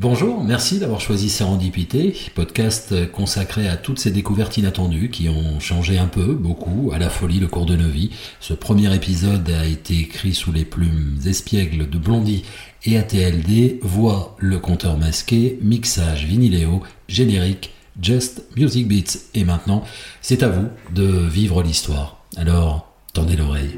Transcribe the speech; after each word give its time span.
Bonjour, 0.00 0.42
merci 0.42 0.78
d'avoir 0.78 0.98
choisi 0.98 1.28
Sérendipité, 1.28 2.16
podcast 2.34 3.10
consacré 3.12 3.68
à 3.68 3.76
toutes 3.76 3.98
ces 3.98 4.10
découvertes 4.10 4.56
inattendues 4.56 5.10
qui 5.10 5.28
ont 5.28 5.60
changé 5.60 5.98
un 5.98 6.06
peu, 6.06 6.32
beaucoup, 6.32 6.90
à 6.94 6.98
la 6.98 7.10
folie 7.10 7.38
le 7.38 7.48
cours 7.48 7.66
de 7.66 7.76
nos 7.76 7.90
vies. 7.90 8.08
Ce 8.40 8.54
premier 8.54 8.94
épisode 8.94 9.50
a 9.50 9.66
été 9.66 9.98
écrit 9.98 10.32
sous 10.32 10.52
les 10.52 10.64
plumes 10.64 11.18
espiègles 11.26 11.90
de 11.90 11.98
Blondie 11.98 12.44
et 12.86 12.96
ATLD, 12.96 13.80
voix 13.82 14.36
le 14.38 14.58
compteur 14.58 14.96
masqué, 14.96 15.58
mixage 15.60 16.24
viniléo, 16.24 16.82
générique, 17.06 17.70
just 18.00 18.42
music 18.56 18.88
beats. 18.88 19.18
Et 19.34 19.44
maintenant, 19.44 19.84
c'est 20.22 20.42
à 20.42 20.48
vous 20.48 20.68
de 20.94 21.04
vivre 21.04 21.62
l'histoire. 21.62 22.24
Alors, 22.38 22.90
tendez 23.12 23.36
l'oreille. 23.36 23.76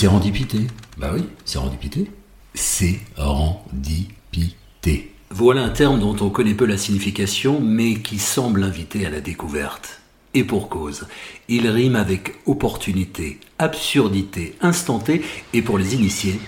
Sérendipité. 0.00 0.60
Bah 0.96 1.10
oui, 1.12 1.24
sérendipité. 1.44 2.10
Sérendipité. 2.54 5.12
Voilà 5.28 5.62
un 5.62 5.68
terme 5.68 6.00
dont 6.00 6.16
on 6.22 6.30
connaît 6.30 6.54
peu 6.54 6.64
la 6.64 6.78
signification, 6.78 7.60
mais 7.60 7.96
qui 7.96 8.18
semble 8.18 8.64
inviter 8.64 9.04
à 9.04 9.10
la 9.10 9.20
découverte. 9.20 10.00
Et 10.32 10.42
pour 10.42 10.70
cause, 10.70 11.06
il 11.50 11.68
rime 11.68 11.96
avec 11.96 12.36
opportunité, 12.46 13.40
absurdité, 13.58 14.56
instanté, 14.62 15.20
et 15.52 15.60
pour 15.60 15.76
les 15.76 15.94
initiés, 15.94 16.40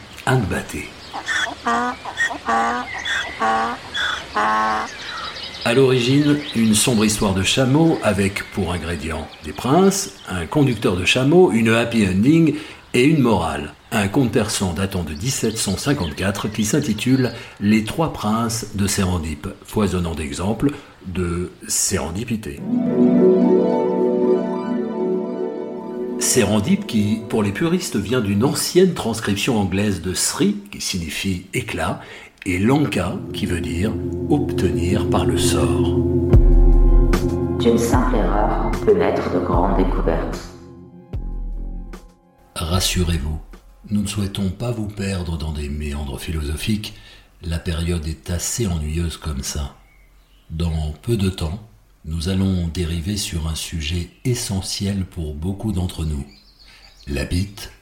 batté. 0.48 0.88
À 5.66 5.74
l'origine, 5.74 6.38
une 6.56 6.74
sombre 6.74 7.04
histoire 7.04 7.34
de 7.34 7.42
chameau 7.42 7.98
avec 8.02 8.50
pour 8.52 8.72
ingrédients 8.72 9.28
des 9.44 9.52
princes, 9.52 10.14
un 10.26 10.46
conducteur 10.46 10.96
de 10.96 11.04
chameau, 11.04 11.52
une 11.52 11.68
happy 11.68 12.08
ending 12.08 12.54
et 12.94 13.04
une 13.04 13.20
morale, 13.20 13.72
un 13.90 14.08
conte 14.08 14.32
persan 14.32 14.74
datant 14.74 15.02
de 15.02 15.14
1754 15.14 16.48
qui 16.48 16.64
s'intitule 16.64 17.32
Les 17.60 17.84
trois 17.84 18.12
princes 18.12 18.74
de 18.74 18.86
Sérendipe, 18.86 19.48
foisonnant 19.64 20.14
d'exemples 20.14 20.72
de 21.06 21.50
sérendipité. 21.66 22.60
Sérendipe 26.18 26.86
qui, 26.86 27.20
pour 27.28 27.42
les 27.42 27.52
puristes, 27.52 27.96
vient 27.96 28.20
d'une 28.20 28.44
ancienne 28.44 28.94
transcription 28.94 29.58
anglaise 29.58 30.02
de 30.02 30.14
Sri, 30.14 30.56
qui 30.70 30.80
signifie 30.80 31.46
éclat, 31.52 32.00
et 32.46 32.58
Lanka, 32.58 33.14
qui 33.32 33.46
veut 33.46 33.60
dire 33.60 33.92
obtenir 34.30 35.08
par 35.10 35.24
le 35.24 35.38
sort. 35.38 35.98
D'une 37.58 37.78
simple 37.78 38.16
erreur 38.16 38.70
peut 38.84 38.94
naître 38.94 39.32
de 39.32 39.40
grandes 39.40 39.76
découvertes. 39.76 40.52
Rassurez-vous, 42.62 43.40
nous 43.90 44.02
ne 44.02 44.06
souhaitons 44.06 44.50
pas 44.50 44.70
vous 44.70 44.86
perdre 44.86 45.36
dans 45.36 45.50
des 45.50 45.68
méandres 45.68 46.20
philosophiques, 46.20 46.94
la 47.42 47.58
période 47.58 48.06
est 48.06 48.30
assez 48.30 48.68
ennuyeuse 48.68 49.16
comme 49.16 49.42
ça. 49.42 49.74
Dans 50.50 50.94
peu 51.02 51.16
de 51.16 51.28
temps, 51.28 51.60
nous 52.04 52.28
allons 52.28 52.68
dériver 52.68 53.16
sur 53.16 53.48
un 53.48 53.56
sujet 53.56 54.10
essentiel 54.24 55.04
pour 55.04 55.34
beaucoup 55.34 55.72
d'entre 55.72 56.04
nous, 56.04 56.24
la 57.08 57.24
bite 57.24 57.72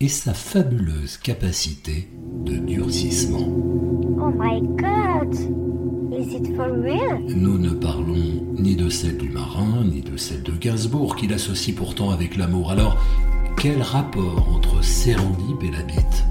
et 0.00 0.08
sa 0.08 0.32
fabuleuse 0.32 1.18
capacité 1.18 2.08
de 2.46 2.56
durcissement. 2.56 3.46
Oh 3.46 4.32
my 4.34 4.58
god! 4.62 5.34
Is 6.18 6.34
it 6.34 6.56
for 6.56 6.70
real? 6.70 7.20
Nous 7.28 7.58
ne 7.58 7.70
parlons 7.70 8.42
ni 8.58 8.74
de 8.74 8.88
celle 8.88 9.18
du 9.18 9.28
marin, 9.28 9.84
ni 9.84 10.00
de 10.00 10.16
celle 10.16 10.42
de 10.42 10.52
Gainsbourg, 10.52 11.14
qu'il 11.14 11.32
associe 11.34 11.76
pourtant 11.76 12.10
avec 12.10 12.36
l'amour. 12.36 12.70
Alors, 12.70 12.98
quel 13.56 13.82
rapport 13.82 14.48
entre 14.54 14.82
Sérendip 14.82 15.62
et 15.62 15.70
la 15.70 15.82
bite 15.82 16.24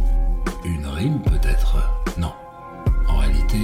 Une 0.66 0.86
rime 0.86 1.22
peut-être? 1.22 1.78
Non. 2.18 2.34
En 3.08 3.18
réalité, 3.18 3.58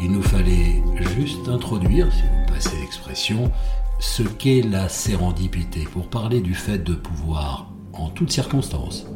il 0.00 0.12
nous 0.12 0.22
fallait 0.22 0.82
juste 1.16 1.48
introduire, 1.48 2.12
si 2.12 2.22
vous 2.22 2.52
passez 2.52 2.76
l'expression, 2.80 3.50
ce 3.98 4.22
qu'est 4.22 4.62
la 4.62 4.88
sérendipité 4.88 5.84
pour 5.84 6.08
parler 6.08 6.40
du 6.40 6.54
fait 6.54 6.78
de 6.78 6.94
pouvoir, 6.94 7.70
en 7.92 8.08
toutes 8.08 8.32
circonstances, 8.32 9.06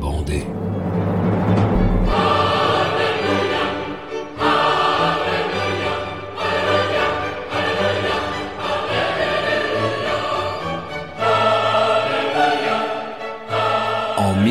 bander. 0.00 0.44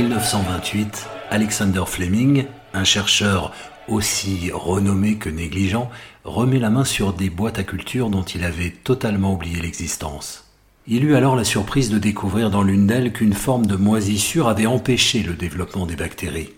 1928, 0.03 1.07
Alexander 1.31 1.83
Fleming, 1.87 2.45
un 2.75 2.83
chercheur 2.83 3.51
aussi 3.87 4.51
renommé 4.53 5.15
que 5.15 5.27
négligent, 5.27 5.89
remet 6.23 6.59
la 6.59 6.69
main 6.69 6.85
sur 6.85 7.13
des 7.13 7.31
boîtes 7.31 7.57
à 7.57 7.63
culture 7.63 8.11
dont 8.11 8.21
il 8.21 8.43
avait 8.43 8.69
totalement 8.69 9.33
oublié 9.33 9.59
l'existence. 9.59 10.51
Il 10.85 11.03
eut 11.03 11.15
alors 11.15 11.35
la 11.35 11.43
surprise 11.43 11.89
de 11.89 11.97
découvrir 11.97 12.51
dans 12.51 12.61
l'une 12.61 12.85
d'elles 12.85 13.11
qu'une 13.11 13.33
forme 13.33 13.65
de 13.65 13.75
moisissure 13.75 14.47
avait 14.47 14.67
empêché 14.67 15.23
le 15.23 15.33
développement 15.33 15.87
des 15.87 15.95
bactéries. 15.95 16.51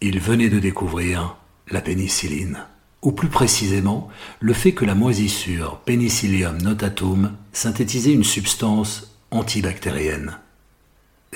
Il 0.00 0.20
venait 0.20 0.48
de 0.48 0.60
découvrir 0.60 1.34
la 1.72 1.80
pénicilline, 1.80 2.60
ou 3.02 3.10
plus 3.10 3.28
précisément 3.28 4.08
le 4.38 4.52
fait 4.52 4.72
que 4.72 4.84
la 4.84 4.94
moisissure 4.94 5.80
Penicillium 5.84 6.62
notatum 6.62 7.32
synthétisait 7.52 8.12
une 8.12 8.22
substance 8.22 9.12
antibactérienne. 9.32 10.38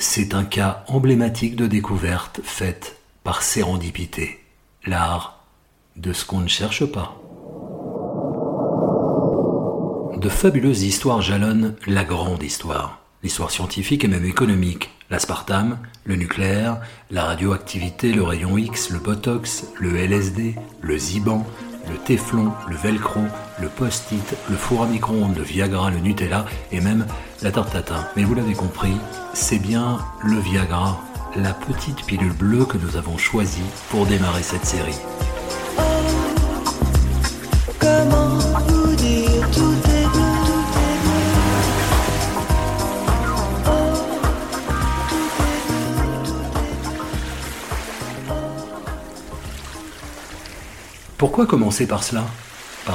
C'est 0.00 0.32
un 0.34 0.44
cas 0.44 0.84
emblématique 0.86 1.56
de 1.56 1.66
découverte 1.66 2.40
faite 2.44 2.98
par 3.24 3.42
sérendipité, 3.42 4.38
l'art 4.86 5.42
de 5.96 6.12
ce 6.12 6.24
qu'on 6.24 6.38
ne 6.38 6.46
cherche 6.48 6.86
pas. 6.86 7.20
De 10.16 10.28
fabuleuses 10.28 10.84
histoires 10.84 11.20
jalonnent 11.20 11.74
la 11.88 12.04
grande 12.04 12.44
histoire, 12.44 13.00
l'histoire 13.24 13.50
scientifique 13.50 14.04
et 14.04 14.08
même 14.08 14.24
économique, 14.24 14.90
l'aspartame, 15.10 15.78
le 16.04 16.14
nucléaire, 16.14 16.80
la 17.10 17.24
radioactivité, 17.24 18.12
le 18.12 18.22
rayon 18.22 18.56
X, 18.56 18.90
le 18.90 19.00
botox, 19.00 19.66
le 19.80 19.96
LSD, 19.96 20.54
le 20.80 20.96
Ziban, 20.96 21.44
le 21.90 21.96
téflon, 21.96 22.52
le 22.68 22.76
velcro, 22.76 23.22
le 23.60 23.68
post-it, 23.68 24.36
le 24.48 24.56
four 24.56 24.82
à 24.82 24.86
micro-ondes, 24.86 25.36
le 25.36 25.42
Viagra, 25.42 25.90
le 25.90 25.98
Nutella 25.98 26.46
et 26.72 26.80
même 26.80 27.06
la 27.42 27.50
tarte 27.50 27.72
tatin. 27.72 28.06
Mais 28.16 28.24
vous 28.24 28.34
l'avez 28.34 28.54
compris, 28.54 28.96
c'est 29.34 29.58
bien 29.58 29.98
le 30.22 30.38
Viagra, 30.38 31.00
la 31.36 31.52
petite 31.52 32.04
pilule 32.06 32.32
bleue 32.32 32.64
que 32.64 32.78
nous 32.78 32.96
avons 32.96 33.18
choisie 33.18 33.62
pour 33.90 34.06
démarrer 34.06 34.42
cette 34.42 34.64
série. 34.64 34.98
Comment 37.78 38.38
vous 38.68 38.94
dire 38.96 39.50
tout 39.52 39.74
est 39.90 40.06
bleu. 40.06 40.22
Pourquoi 51.16 51.46
commencer 51.46 51.86
par 51.86 52.04
cela? 52.04 52.24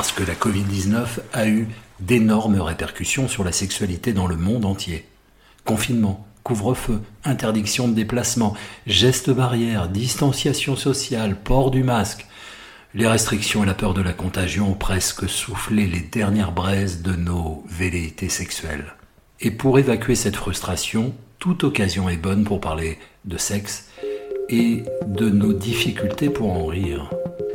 Parce 0.04 0.12
que 0.12 0.24
la 0.24 0.36
Covid-19 0.36 1.06
a 1.32 1.48
eu 1.48 1.70
d'énormes 2.02 2.60
répercussions 2.60 3.30
sur 3.30 3.46
la 3.46 3.54
sexualité 3.54 4.12
dans 4.12 4.28
le 4.28 4.36
monde 4.36 4.66
entier. 4.66 5.06
Confinement, 5.64 6.28
couvre-feu, 6.44 7.00
interdiction 7.24 7.88
de 7.88 7.94
déplacement, 7.94 8.54
gestes 8.86 9.30
barrières, 9.30 9.88
distanciation 9.88 10.76
sociale, 10.76 11.38
port 11.42 11.72
du 11.72 11.86
masque. 11.86 12.28
Les 12.94 13.08
restrictions 13.08 13.64
et 13.64 13.66
la 13.66 13.74
peur 13.74 13.94
de 13.94 14.02
la 14.02 14.12
contagion 14.12 14.72
ont 14.72 14.76
presque 14.76 15.30
soufflé 15.30 15.88
les 15.88 16.02
dernières 16.02 16.52
braises 16.52 17.02
de 17.02 17.14
nos 17.14 17.64
velléités 17.70 18.28
sexuelles. 18.28 18.96
Et 19.40 19.52
pour 19.52 19.80
évacuer 19.80 20.16
cette 20.16 20.36
frustration, 20.36 21.16
toute 21.40 21.64
occasion 21.64 22.10
est 22.10 22.18
bonne 22.18 22.44
pour 22.44 22.60
parler 22.60 23.00
de 23.24 23.38
sexe 23.38 23.88
et 24.50 24.84
de 25.08 25.30
nos 25.30 25.54
difficultés 25.54 26.30
pour 26.30 26.52
en 26.52 26.66
rire. 26.66 27.10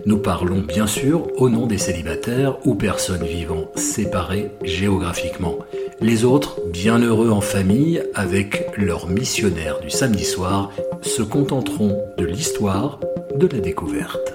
Nous 0.08 0.16
parlons 0.16 0.62
bien 0.62 0.86
sûr 0.86 1.26
au 1.36 1.50
nom 1.50 1.66
des 1.66 1.76
célibataires 1.76 2.56
ou 2.66 2.74
personnes 2.74 3.26
vivant 3.26 3.70
séparées 3.74 4.50
géographiquement. 4.64 5.58
Les 6.00 6.24
autres, 6.24 6.62
bien 6.72 6.98
heureux 6.98 7.28
en 7.28 7.42
famille 7.42 8.02
avec 8.14 8.70
leur 8.78 9.06
missionnaire 9.06 9.80
du 9.80 9.90
samedi 9.90 10.24
soir, 10.24 10.70
se 11.02 11.20
contenteront 11.20 12.00
de 12.16 12.24
l'histoire 12.24 13.00
de 13.36 13.46
la 13.48 13.60
découverte. 13.60 14.32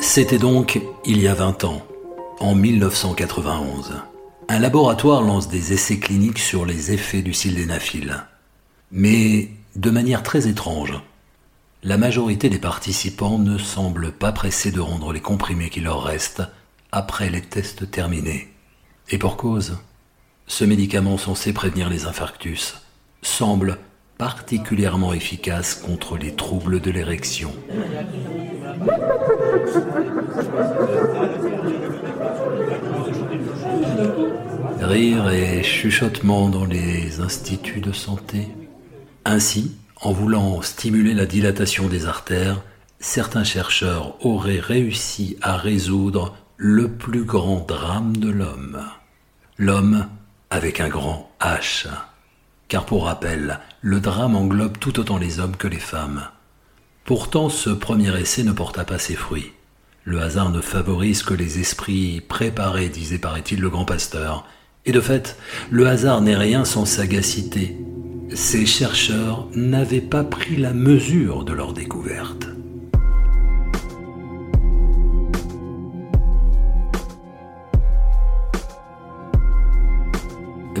C'était 0.00 0.38
donc 0.38 0.80
il 1.04 1.20
y 1.20 1.26
a 1.26 1.34
20 1.34 1.64
ans, 1.64 1.82
en 2.38 2.54
1991. 2.54 4.09
Un 4.50 4.58
laboratoire 4.58 5.22
lance 5.22 5.48
des 5.48 5.72
essais 5.72 6.00
cliniques 6.00 6.40
sur 6.40 6.66
les 6.66 6.90
effets 6.90 7.22
du 7.22 7.32
sildenafil. 7.32 8.24
Mais 8.90 9.48
de 9.76 9.90
manière 9.90 10.24
très 10.24 10.48
étrange. 10.48 11.00
La 11.84 11.96
majorité 11.96 12.48
des 12.50 12.58
participants 12.58 13.38
ne 13.38 13.58
semblent 13.58 14.10
pas 14.10 14.32
pressés 14.32 14.72
de 14.72 14.80
rendre 14.80 15.12
les 15.12 15.20
comprimés 15.20 15.70
qui 15.70 15.80
leur 15.80 16.02
restent 16.02 16.42
après 16.90 17.30
les 17.30 17.42
tests 17.42 17.92
terminés. 17.92 18.48
Et 19.08 19.18
pour 19.18 19.36
cause, 19.36 19.78
ce 20.48 20.64
médicament 20.64 21.16
censé 21.16 21.52
prévenir 21.52 21.88
les 21.88 22.06
infarctus 22.06 22.82
semble 23.22 23.78
particulièrement 24.18 25.12
efficace 25.12 25.76
contre 25.76 26.18
les 26.18 26.34
troubles 26.34 26.80
de 26.80 26.90
l'érection. 26.90 27.52
Et 34.92 35.62
chuchotement 35.62 36.48
dans 36.48 36.64
les 36.64 37.20
instituts 37.20 37.80
de 37.80 37.92
santé. 37.92 38.48
Ainsi, 39.24 39.76
en 40.00 40.10
voulant 40.10 40.62
stimuler 40.62 41.14
la 41.14 41.26
dilatation 41.26 41.86
des 41.86 42.06
artères, 42.06 42.60
certains 42.98 43.44
chercheurs 43.44 44.16
auraient 44.26 44.58
réussi 44.58 45.36
à 45.42 45.56
résoudre 45.56 46.34
le 46.56 46.90
plus 46.90 47.22
grand 47.22 47.64
drame 47.66 48.16
de 48.16 48.30
l'homme. 48.30 48.84
L'homme 49.58 50.08
avec 50.50 50.80
un 50.80 50.88
grand 50.88 51.30
H. 51.40 51.86
Car 52.66 52.84
pour 52.84 53.04
rappel, 53.04 53.60
le 53.82 54.00
drame 54.00 54.34
englobe 54.34 54.78
tout 54.78 54.98
autant 54.98 55.18
les 55.18 55.38
hommes 55.38 55.56
que 55.56 55.68
les 55.68 55.78
femmes. 55.78 56.22
Pourtant, 57.04 57.48
ce 57.48 57.70
premier 57.70 58.18
essai 58.20 58.42
ne 58.42 58.52
porta 58.52 58.84
pas 58.84 58.98
ses 58.98 59.14
fruits. 59.14 59.52
Le 60.02 60.20
hasard 60.20 60.50
ne 60.50 60.60
favorise 60.60 61.22
que 61.22 61.34
les 61.34 61.60
esprits 61.60 62.20
préparés, 62.20 62.88
disait 62.88 63.18
paraît-il 63.18 63.60
le 63.60 63.70
grand 63.70 63.84
pasteur. 63.84 64.46
Et 64.86 64.92
de 64.92 65.00
fait, 65.00 65.36
le 65.70 65.86
hasard 65.86 66.22
n'est 66.22 66.36
rien 66.36 66.64
sans 66.64 66.86
sagacité. 66.86 67.76
Ces 68.34 68.64
chercheurs 68.64 69.48
n'avaient 69.54 70.00
pas 70.00 70.24
pris 70.24 70.56
la 70.56 70.72
mesure 70.72 71.44
de 71.44 71.52
leur 71.52 71.72
découverte. 71.72 72.46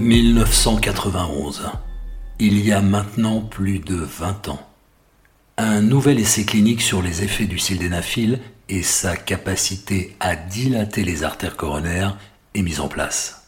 1991. 0.00 1.70
Il 2.38 2.64
y 2.64 2.72
a 2.72 2.80
maintenant 2.80 3.42
plus 3.42 3.80
de 3.80 3.96
20 3.96 4.48
ans. 4.48 4.66
Un 5.58 5.82
nouvel 5.82 6.18
essai 6.18 6.46
clinique 6.46 6.80
sur 6.80 7.02
les 7.02 7.22
effets 7.22 7.44
du 7.44 7.58
sildenafil 7.58 8.38
et 8.70 8.82
sa 8.82 9.14
capacité 9.14 10.16
à 10.18 10.36
dilater 10.36 11.04
les 11.04 11.22
artères 11.22 11.58
coronaires 11.58 12.16
est 12.54 12.62
mis 12.62 12.80
en 12.80 12.88
place. 12.88 13.39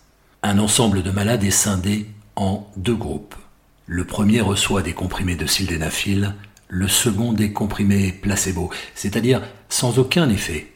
Un 0.45 0.59
ensemble 0.59 1.05
de 1.05 1.13
malades 1.13 1.45
est 1.45 1.53
scindé 1.53 2.07
en 2.35 2.67
deux 2.77 2.97
groupes. 2.97 3.37
Le 3.87 4.05
premier 4.05 4.41
reçoit 4.41 4.83
des 4.83 4.93
comprimés 4.93 5.37
de 5.37 5.47
sildenafil, 5.47 6.35
le 6.67 6.89
second 6.89 7.33
des 7.33 7.53
comprimés 7.53 8.11
placebo, 8.11 8.69
c'est-à-dire 8.97 9.41
sans 9.69 10.01
aucun 10.01 10.29
effet. 10.29 10.73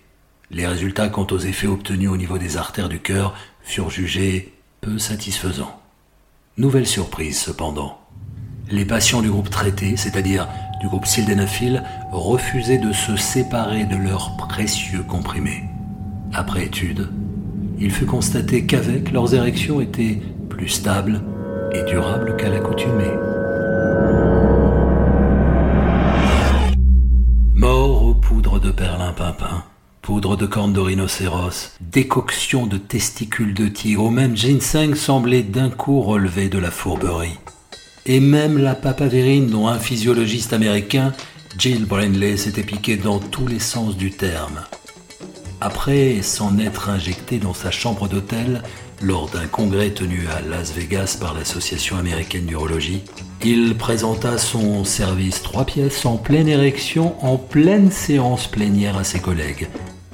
Les 0.53 0.69
résultats 0.69 1.09
quant 1.09 1.27
aux 1.33 1.41
effets 1.41 1.67
obtenus 1.67 2.11
au 2.11 2.17
niveau 2.17 2.39
des 2.39 2.57
artères 2.57 2.89
du 2.89 3.01
cœur 3.01 3.35
furent 3.61 3.91
jugés 3.91 4.55
peu 4.81 5.01
satisfaisants. 5.01 5.81
Nouvelle 6.59 6.87
surprise 6.87 7.37
cependant. 7.37 8.01
Les 8.71 8.85
patients 8.85 9.21
du 9.21 9.31
groupe 9.31 9.51
traité, 9.51 9.97
c'est-à-dire 9.97 10.47
du 10.81 10.87
groupe 10.87 11.07
sildenafil, 11.07 11.83
refusaient 12.13 12.79
de 12.79 12.93
se 12.93 13.17
séparer 13.17 13.85
de 13.85 13.97
leurs 13.97 14.37
précieux 14.37 15.03
comprimés. 15.03 15.65
Après 16.33 16.67
étude, 16.67 17.11
il 17.79 17.91
fut 17.91 18.07
constaté 18.07 18.67
qu'avec 18.67 19.13
leurs 19.13 19.35
érections 19.35 19.81
étaient 19.81 20.21
plus 20.49 20.69
stables 20.69 21.23
et 21.73 21.83
durables 21.85 22.37
qu'à 22.37 22.49
l'accoutumée. 22.49 23.05
Mort 27.55 28.05
aux 28.05 28.15
poudres 28.15 28.61
de 28.61 28.71
perlimpinpin, 28.71 29.65
poudre 30.03 30.37
de 30.37 30.47
cornes 30.47 30.73
de 30.73 30.81
rhinocéros, 30.81 31.73
décoction 31.81 32.67
de 32.67 32.79
testicules 32.79 33.55
de 33.55 33.69
tigre, 33.69 34.05
ou 34.05 34.11
même 34.11 34.37
ginseng 34.37 34.95
semblait 34.95 35.43
d'un 35.43 35.71
coup 35.71 36.01
relever 36.01 36.49
de 36.49 36.59
la 36.59 36.71
fourberie 36.71 37.39
et 38.07 38.21
même 38.21 38.59
la 38.59 38.75
papavérine 38.75 39.49
dont 39.49 39.67
un 39.67 39.79
physiologiste 39.79 40.53
américain, 40.53 41.13
Jill 41.59 41.85
Brindley, 41.85 42.37
s'était 42.37 42.63
piqué 42.63 42.97
dans 42.97 43.19
tous 43.19 43.47
les 43.47 43.59
sens 43.59 43.97
du 43.97 44.11
terme. 44.13 44.61
Après 45.61 46.21
s'en 46.23 46.59
être 46.59 46.91
injecté 46.91 47.39
dans 47.39 47.55
sa 47.55 47.71
chambre 47.71 48.09
d'hôtel 48.09 48.63
lors 49.01 49.29
d'un 49.29 49.47
congrès 49.47 49.91
tenu 49.91 50.27
à 50.29 50.41
Las 50.47 50.73
Vegas 50.73 51.17
par 51.21 51.35
l'Association 51.35 51.97
américaine 51.97 52.47
d'urologie, 52.47 53.03
il 53.43 53.77
présenta 53.77 54.39
son 54.39 54.85
service 54.85 55.43
trois 55.43 55.65
pièces 55.65 56.05
en 56.05 56.17
pleine 56.17 56.49
érection 56.49 57.15
en 57.25 57.37
pleine 57.37 57.91
séance 57.91 58.47
plénière 58.47 58.99
à 58.99 59.05
ses 59.05 59.21
collègues, 59.21 59.69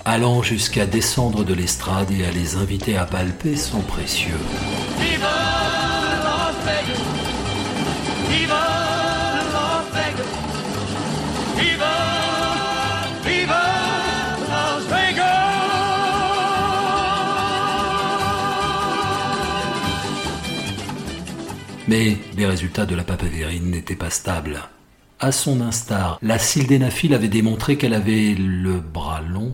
allant 0.05 0.43
jusqu'à 0.43 0.87
descendre 0.87 1.45
de 1.45 1.55
l'estrade 1.55 2.11
et 2.11 2.25
à 2.25 2.31
les 2.31 2.57
inviter 2.57 2.97
à 2.97 3.05
palper 3.05 3.57
son 3.57 3.81
précieux. 3.81 4.39
Mais 21.93 22.17
les 22.39 22.47
résultats 22.47 22.87
de 22.87 22.95
la 22.95 23.05
papavérine 23.05 23.71
n'étaient 23.71 23.97
pas 23.97 24.09
stables. 24.09 24.63
À 25.21 25.31
son 25.31 25.61
instar, 25.61 26.19
la 26.23 26.39
sildenafil 26.39 27.13
avait 27.13 27.29
démontré 27.29 27.77
qu'elle 27.77 27.93
avait 27.93 28.35
le 28.35 28.81
bras 28.81 29.21
long. 29.21 29.53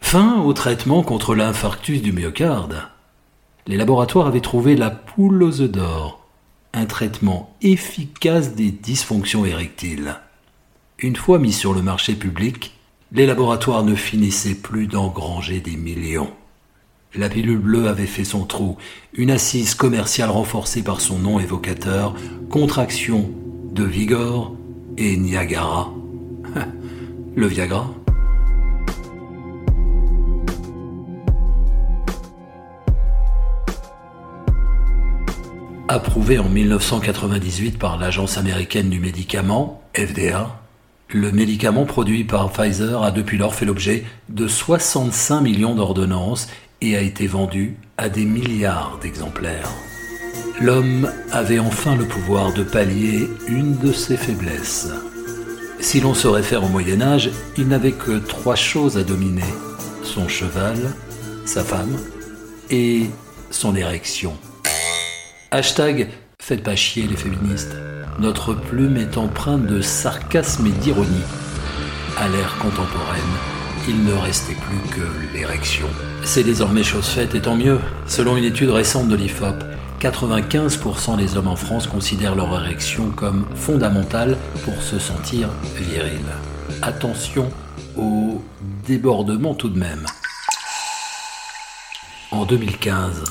Fin 0.00 0.40
au 0.40 0.52
traitement 0.52 1.02
contre 1.02 1.34
l'infarctus 1.34 2.00
du 2.00 2.12
myocarde. 2.12 2.76
Les 3.66 3.76
laboratoires 3.76 4.28
avaient 4.28 4.40
trouvé 4.40 4.76
la 4.76 5.02
œufs 5.18 5.68
d'or, 5.68 6.24
un 6.74 6.86
traitement 6.86 7.56
efficace 7.60 8.54
des 8.54 8.70
dysfonctions 8.70 9.44
érectiles. 9.44 10.14
Une 11.00 11.16
fois 11.16 11.40
mis 11.40 11.52
sur 11.52 11.74
le 11.74 11.82
marché 11.82 12.14
public, 12.14 12.72
les 13.10 13.26
laboratoires 13.26 13.82
ne 13.82 13.96
finissaient 13.96 14.54
plus 14.54 14.86
d'engranger 14.86 15.58
des 15.58 15.76
millions. 15.76 16.30
La 17.16 17.28
pilule 17.28 17.58
bleue 17.58 17.86
avait 17.86 18.06
fait 18.06 18.24
son 18.24 18.44
trou, 18.44 18.76
une 19.12 19.30
assise 19.30 19.76
commerciale 19.76 20.30
renforcée 20.30 20.82
par 20.82 21.00
son 21.00 21.20
nom 21.20 21.38
évocateur, 21.38 22.16
contraction 22.50 23.30
de 23.72 23.84
Vigor 23.84 24.56
et 24.98 25.16
Niagara. 25.16 25.92
Le 27.36 27.46
Viagra 27.46 27.94
Approuvé 35.86 36.40
en 36.40 36.48
1998 36.48 37.78
par 37.78 37.96
l'Agence 37.96 38.38
américaine 38.38 38.90
du 38.90 38.98
médicament, 38.98 39.82
FDA, 39.96 40.60
le 41.08 41.30
médicament 41.30 41.84
produit 41.84 42.24
par 42.24 42.50
Pfizer 42.50 43.04
a 43.04 43.12
depuis 43.12 43.38
lors 43.38 43.54
fait 43.54 43.66
l'objet 43.66 44.04
de 44.30 44.48
65 44.48 45.42
millions 45.42 45.76
d'ordonnances 45.76 46.48
et 46.84 46.96
a 46.96 47.00
été 47.00 47.26
vendu 47.26 47.76
à 47.96 48.08
des 48.08 48.24
milliards 48.24 48.98
d'exemplaires. 49.00 49.70
L'homme 50.60 51.10
avait 51.32 51.58
enfin 51.58 51.96
le 51.96 52.04
pouvoir 52.04 52.52
de 52.52 52.62
pallier 52.62 53.28
une 53.48 53.78
de 53.78 53.92
ses 53.92 54.16
faiblesses. 54.16 54.90
Si 55.80 56.00
l'on 56.00 56.14
se 56.14 56.28
réfère 56.28 56.62
au 56.62 56.68
Moyen 56.68 57.00
Âge, 57.00 57.30
il 57.56 57.68
n'avait 57.68 57.92
que 57.92 58.18
trois 58.18 58.54
choses 58.54 58.98
à 58.98 59.02
dominer. 59.02 59.42
Son 60.02 60.28
cheval, 60.28 60.76
sa 61.46 61.64
femme 61.64 61.96
et 62.70 63.06
son 63.50 63.74
érection. 63.74 64.36
Hashtag 65.50 66.08
Faites 66.40 66.62
pas 66.62 66.76
chier 66.76 67.06
les 67.06 67.16
féministes. 67.16 67.74
Notre 68.18 68.52
plume 68.52 68.98
est 68.98 69.16
empreinte 69.16 69.66
de 69.66 69.80
sarcasme 69.80 70.66
et 70.66 70.72
d'ironie. 70.82 71.24
À 72.18 72.28
l'ère 72.28 72.58
contemporaine, 72.58 73.53
il 73.88 74.04
ne 74.04 74.14
restait 74.14 74.54
plus 74.54 74.78
que 74.90 75.34
l'érection. 75.34 75.86
C'est 76.22 76.42
désormais 76.42 76.82
chose 76.82 77.06
faite 77.06 77.34
et 77.34 77.40
tant 77.40 77.56
mieux. 77.56 77.80
Selon 78.06 78.36
une 78.36 78.44
étude 78.44 78.70
récente 78.70 79.08
de 79.08 79.16
l'IFOP, 79.16 79.56
95% 80.00 81.16
des 81.16 81.36
hommes 81.36 81.48
en 81.48 81.56
France 81.56 81.86
considèrent 81.86 82.34
leur 82.34 82.54
érection 82.62 83.10
comme 83.10 83.46
fondamentale 83.54 84.36
pour 84.64 84.80
se 84.82 84.98
sentir 84.98 85.48
viril. 85.76 86.20
Attention 86.82 87.50
au 87.96 88.42
débordement 88.86 89.54
tout 89.54 89.68
de 89.68 89.78
même. 89.78 90.06
En 92.30 92.44
2015, 92.46 93.24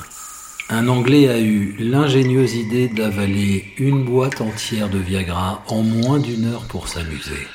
un 0.70 0.88
Anglais 0.88 1.28
a 1.28 1.38
eu 1.38 1.76
l'ingénieuse 1.78 2.54
idée 2.54 2.88
d'avaler 2.88 3.72
une 3.78 4.04
boîte 4.04 4.40
entière 4.40 4.88
de 4.88 4.98
Viagra 4.98 5.62
en 5.68 5.82
moins 5.82 6.18
d'une 6.18 6.46
heure 6.46 6.64
pour 6.68 6.88
s'amuser. 6.88 7.46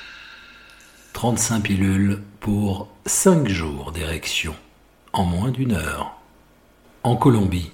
35 1.20 1.64
pilules 1.64 2.22
pour 2.40 2.88
5 3.06 3.50
jours 3.50 3.92
d'érection. 3.92 4.56
en 5.12 5.26
moins 5.26 5.52
d'une 5.52 5.74
heure. 5.74 6.18
En 7.04 7.18
Colombie, 7.18 7.74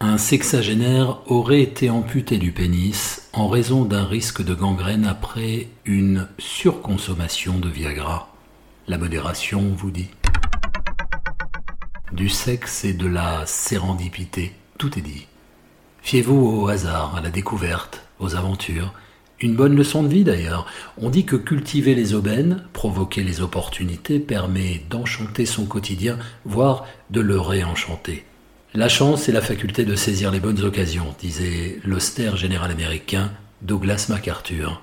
un 0.00 0.16
sexagénaire 0.16 1.18
aurait 1.26 1.60
été 1.60 1.90
amputé 1.90 2.38
du 2.38 2.52
pénis 2.52 3.28
en 3.34 3.48
raison 3.48 3.84
d'un 3.84 4.06
risque 4.06 4.42
de 4.42 4.54
gangrène 4.54 5.04
après 5.04 5.68
une 5.84 6.26
surconsommation 6.38 7.58
de 7.58 7.68
Viagra. 7.68 8.34
La 8.88 8.96
modération 8.96 9.74
vous 9.76 9.90
dit. 9.90 10.08
Du 12.12 12.30
sexe 12.30 12.86
et 12.86 12.94
de 12.94 13.06
la 13.06 13.44
sérendipité, 13.44 14.54
tout 14.78 14.98
est 14.98 15.02
dit. 15.02 15.26
Fiez-vous 16.00 16.62
au 16.62 16.68
hasard, 16.68 17.14
à 17.14 17.20
la 17.20 17.28
découverte, 17.28 18.06
aux 18.18 18.36
aventures. 18.36 18.94
Une 19.42 19.56
bonne 19.56 19.74
leçon 19.74 20.02
de 20.02 20.08
vie 20.08 20.24
d'ailleurs. 20.24 20.66
On 20.98 21.08
dit 21.08 21.24
que 21.24 21.36
cultiver 21.36 21.94
les 21.94 22.12
aubaines, 22.12 22.62
provoquer 22.74 23.22
les 23.22 23.40
opportunités, 23.40 24.18
permet 24.18 24.82
d'enchanter 24.90 25.46
son 25.46 25.64
quotidien, 25.64 26.18
voire 26.44 26.86
de 27.08 27.22
le 27.22 27.40
réenchanter. 27.40 28.26
La 28.74 28.90
chance 28.90 29.30
est 29.30 29.32
la 29.32 29.40
faculté 29.40 29.86
de 29.86 29.96
saisir 29.96 30.30
les 30.30 30.40
bonnes 30.40 30.62
occasions, 30.62 31.14
disait 31.18 31.80
l'austère 31.84 32.36
général 32.36 32.70
américain 32.70 33.32
Douglas 33.62 34.06
MacArthur. 34.10 34.82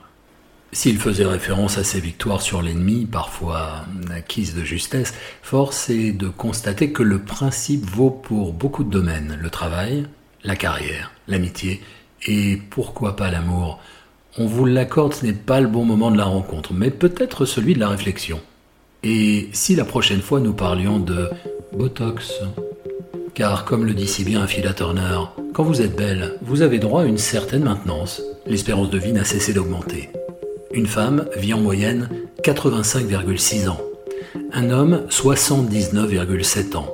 S'il 0.72 0.98
faisait 0.98 1.26
référence 1.26 1.78
à 1.78 1.84
ses 1.84 2.00
victoires 2.00 2.42
sur 2.42 2.64
l'ennemi, 2.64 3.06
parfois 3.06 3.86
acquises 4.10 4.56
de 4.56 4.64
justesse, 4.64 5.14
force 5.44 5.92
est 5.92 6.12
de 6.12 6.30
constater 6.30 6.92
que 6.92 7.04
le 7.04 7.20
principe 7.20 7.86
vaut 7.86 8.10
pour 8.10 8.54
beaucoup 8.54 8.84
de 8.84 8.90
domaines, 8.90 9.38
le 9.40 9.50
travail, 9.52 10.08
la 10.44 10.56
carrière, 10.56 11.12
l'amitié 11.28 11.82
et 12.26 12.60
pourquoi 12.72 13.16
pas 13.16 13.30
l'amour. 13.30 13.80
On 14.40 14.46
vous 14.46 14.66
l'accorde, 14.66 15.16
ce 15.16 15.26
n'est 15.26 15.34
pas 15.34 15.60
le 15.62 15.68
bon 15.68 15.84
moment 15.84 16.12
de 16.12 16.18
la 16.18 16.26
rencontre, 16.26 16.72
mais 16.72 16.92
peut-être 16.92 17.46
celui 17.46 17.74
de 17.74 17.80
la 17.80 17.90
réflexion. 17.90 18.40
Et 19.02 19.50
si 19.52 19.76
la 19.76 19.84
prochaine 19.84 20.22
fois 20.22 20.40
nous 20.40 20.54
parlions 20.54 21.00
de 21.00 21.28
Botox? 21.74 22.34
Car, 23.34 23.66
comme 23.66 23.84
le 23.84 23.96
dit 23.96 24.08
si 24.08 24.24
bien 24.24 24.46
Phila 24.46 24.74
Turner, 24.74 25.22
quand 25.54 25.64
vous 25.64 25.82
êtes 25.82 25.96
belle, 25.96 26.36
vous 26.44 26.62
avez 26.62 26.78
droit 26.78 27.02
à 27.02 27.06
une 27.06 27.18
certaine 27.18 27.64
maintenance. 27.64 28.22
L'espérance 28.46 28.92
de 28.92 29.00
vie 29.00 29.12
n'a 29.12 29.24
cessé 29.24 29.54
d'augmenter. 29.54 30.10
Une 30.72 30.86
femme 30.86 31.26
vit 31.36 31.56
en 31.56 31.60
moyenne 31.60 32.08
85,6 32.44 33.70
ans. 33.70 33.82
Un 34.54 34.70
homme 34.70 35.04
79,7 35.10 36.76
ans. 36.76 36.94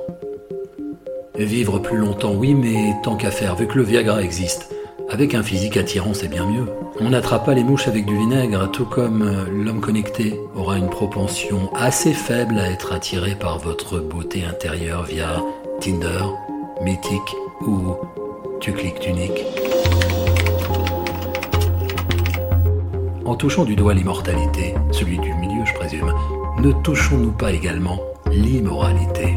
Vivre 1.38 1.78
plus 1.78 1.98
longtemps, 1.98 2.32
oui, 2.32 2.54
mais 2.54 2.94
tant 3.02 3.16
qu'à 3.16 3.30
faire, 3.30 3.54
vu 3.54 3.66
que 3.66 3.76
le 3.76 3.82
Viagra 3.82 4.22
existe. 4.22 4.73
Avec 5.14 5.36
un 5.36 5.44
physique 5.44 5.76
attirant, 5.76 6.12
c'est 6.12 6.26
bien 6.26 6.44
mieux. 6.44 6.66
On 7.00 7.10
n'attrape 7.10 7.46
pas 7.46 7.54
les 7.54 7.62
mouches 7.62 7.86
avec 7.86 8.04
du 8.04 8.18
vinaigre, 8.18 8.68
tout 8.72 8.84
comme 8.84 9.24
l'homme 9.48 9.80
connecté 9.80 10.40
aura 10.56 10.76
une 10.76 10.90
propension 10.90 11.72
assez 11.72 12.12
faible 12.12 12.58
à 12.58 12.68
être 12.68 12.92
attiré 12.92 13.36
par 13.36 13.58
votre 13.58 14.00
beauté 14.00 14.44
intérieure 14.44 15.04
via 15.04 15.40
Tinder, 15.80 16.24
Mythique 16.82 17.36
ou 17.60 17.94
Tu 18.60 18.72
cliques 18.72 18.98
Tunique. 18.98 19.44
En 23.24 23.36
touchant 23.36 23.64
du 23.64 23.76
doigt 23.76 23.94
l'immortalité, 23.94 24.74
celui 24.90 25.20
du 25.20 25.32
milieu 25.34 25.64
je 25.64 25.74
présume, 25.74 26.12
ne 26.58 26.72
touchons-nous 26.82 27.30
pas 27.30 27.52
également 27.52 28.00
l'immoralité 28.32 29.36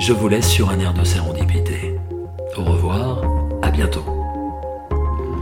Je 0.00 0.12
vous 0.12 0.26
laisse 0.26 0.48
sur 0.48 0.68
un 0.68 0.80
air 0.80 0.94
de 0.94 1.04
sérendipité. 1.04 1.96
Au 2.56 2.64
revoir, 2.64 3.22
à 3.62 3.70
bientôt. 3.70 4.25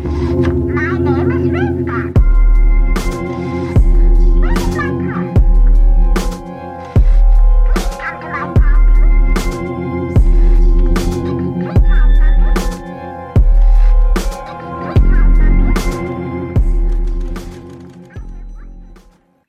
My 0.04 0.98
name 0.98 1.30
is 1.30 1.48
Rivka. 1.48 2.43